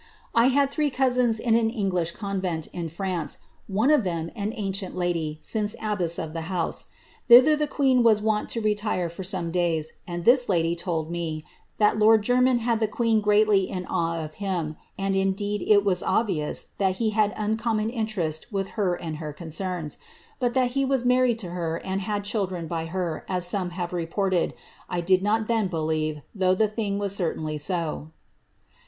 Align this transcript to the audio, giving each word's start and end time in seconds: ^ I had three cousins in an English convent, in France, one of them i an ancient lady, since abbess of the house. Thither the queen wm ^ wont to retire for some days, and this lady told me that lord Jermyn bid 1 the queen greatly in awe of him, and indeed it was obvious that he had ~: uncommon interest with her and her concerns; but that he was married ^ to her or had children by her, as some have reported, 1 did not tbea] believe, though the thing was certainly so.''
^ 0.01 0.03
I 0.33 0.47
had 0.47 0.71
three 0.71 0.89
cousins 0.89 1.39
in 1.39 1.53
an 1.55 1.69
English 1.69 2.09
convent, 2.09 2.65
in 2.73 2.89
France, 2.89 3.37
one 3.67 3.91
of 3.91 4.03
them 4.03 4.31
i 4.35 4.41
an 4.41 4.51
ancient 4.55 4.95
lady, 4.95 5.37
since 5.41 5.75
abbess 5.79 6.17
of 6.17 6.33
the 6.33 6.49
house. 6.49 6.87
Thither 7.27 7.55
the 7.55 7.67
queen 7.67 7.99
wm 8.01 8.15
^ 8.17 8.21
wont 8.23 8.49
to 8.49 8.61
retire 8.61 9.09
for 9.09 9.23
some 9.23 9.51
days, 9.51 9.99
and 10.07 10.25
this 10.25 10.49
lady 10.49 10.75
told 10.75 11.11
me 11.11 11.43
that 11.77 11.99
lord 11.99 12.23
Jermyn 12.23 12.57
bid 12.57 12.67
1 12.67 12.79
the 12.79 12.87
queen 12.87 13.21
greatly 13.21 13.69
in 13.69 13.85
awe 13.85 14.19
of 14.25 14.33
him, 14.41 14.75
and 14.97 15.15
indeed 15.15 15.63
it 15.67 15.85
was 15.85 16.01
obvious 16.01 16.69
that 16.79 16.95
he 16.97 17.11
had 17.11 17.31
~: 17.35 17.37
uncommon 17.37 17.91
interest 17.91 18.51
with 18.51 18.69
her 18.69 18.95
and 18.95 19.17
her 19.17 19.31
concerns; 19.31 19.99
but 20.39 20.55
that 20.55 20.71
he 20.71 20.83
was 20.83 21.05
married 21.05 21.37
^ 21.37 21.39
to 21.41 21.51
her 21.51 21.79
or 21.85 21.97
had 21.99 22.23
children 22.23 22.65
by 22.65 22.85
her, 22.85 23.23
as 23.29 23.45
some 23.45 23.69
have 23.69 23.93
reported, 23.93 24.55
1 24.87 25.01
did 25.01 25.21
not 25.21 25.47
tbea] 25.47 25.69
believe, 25.69 26.21
though 26.33 26.55
the 26.55 26.67
thing 26.67 26.97
was 26.97 27.15
certainly 27.15 27.59
so.'' 27.59 28.09